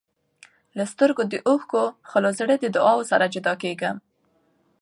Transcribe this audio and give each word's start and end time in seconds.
له 0.77 0.83
سترګو 0.91 1.23
د 1.29 1.35
اوښکو، 1.47 1.83
خو 2.09 2.17
له 2.25 2.29
زړګي 2.37 2.69
د 2.71 2.73
دعاوو 2.77 3.09
سره 3.11 3.25
جدا 3.33 3.53
کېږم. 3.63 3.95